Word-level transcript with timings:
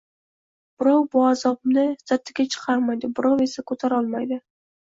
Birov 0.83 1.01
bu 1.15 1.25
azobni 1.33 1.83
sirtiga 2.05 2.47
chiqarmaydi, 2.55 3.13
birov 3.21 3.45
esa 3.49 3.67
ko‘tarolmaydi 3.73 4.43